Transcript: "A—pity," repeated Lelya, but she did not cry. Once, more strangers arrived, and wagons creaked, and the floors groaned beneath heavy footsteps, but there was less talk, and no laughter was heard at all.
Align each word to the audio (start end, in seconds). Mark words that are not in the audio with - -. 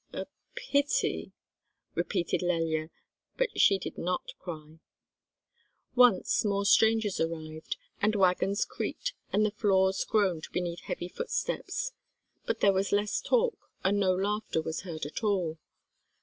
"A—pity," 0.13 1.31
repeated 1.93 2.41
Lelya, 2.41 2.89
but 3.37 3.61
she 3.61 3.77
did 3.77 3.99
not 3.99 4.33
cry. 4.39 4.79
Once, 5.93 6.43
more 6.43 6.65
strangers 6.65 7.19
arrived, 7.19 7.77
and 8.01 8.15
wagons 8.15 8.65
creaked, 8.65 9.13
and 9.31 9.45
the 9.45 9.51
floors 9.51 10.03
groaned 10.03 10.47
beneath 10.51 10.79
heavy 10.85 11.07
footsteps, 11.07 11.91
but 12.47 12.61
there 12.61 12.73
was 12.73 12.91
less 12.91 13.21
talk, 13.21 13.69
and 13.83 13.99
no 13.99 14.11
laughter 14.15 14.59
was 14.59 14.81
heard 14.81 15.05
at 15.05 15.23
all. 15.23 15.59